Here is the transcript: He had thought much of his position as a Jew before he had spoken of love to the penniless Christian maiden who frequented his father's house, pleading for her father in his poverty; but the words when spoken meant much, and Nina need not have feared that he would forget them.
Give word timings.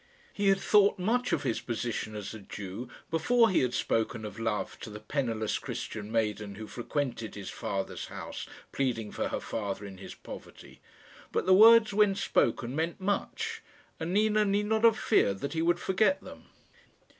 He 0.33 0.47
had 0.47 0.59
thought 0.59 0.97
much 0.97 1.31
of 1.31 1.43
his 1.43 1.61
position 1.61 2.15
as 2.15 2.33
a 2.33 2.39
Jew 2.39 2.89
before 3.11 3.51
he 3.51 3.59
had 3.59 3.75
spoken 3.75 4.25
of 4.25 4.39
love 4.39 4.79
to 4.79 4.89
the 4.89 4.99
penniless 4.99 5.59
Christian 5.59 6.11
maiden 6.11 6.55
who 6.55 6.65
frequented 6.65 7.35
his 7.35 7.51
father's 7.51 8.07
house, 8.07 8.47
pleading 8.71 9.11
for 9.11 9.27
her 9.27 9.39
father 9.39 9.85
in 9.85 9.99
his 9.99 10.15
poverty; 10.15 10.79
but 11.31 11.45
the 11.45 11.53
words 11.53 11.93
when 11.93 12.15
spoken 12.15 12.75
meant 12.75 12.99
much, 12.99 13.61
and 13.99 14.11
Nina 14.11 14.43
need 14.43 14.65
not 14.65 14.85
have 14.85 14.97
feared 14.97 15.37
that 15.41 15.53
he 15.53 15.61
would 15.61 15.79
forget 15.79 16.19
them. 16.21 16.45